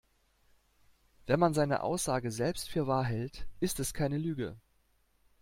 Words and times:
Wenn 1.27 1.39
man 1.39 1.53
seine 1.53 1.83
Aussage 1.83 2.31
selbst 2.31 2.69
für 2.71 2.87
wahr 2.87 3.05
hält, 3.05 3.45
ist 3.59 3.79
es 3.79 3.93
keine 3.93 4.17
Lüge. 4.17 4.57